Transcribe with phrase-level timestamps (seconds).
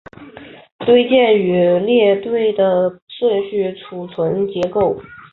[0.79, 1.59] 堆栈与
[2.23, 4.07] 队列的顺序存
[4.47, 4.99] 储结构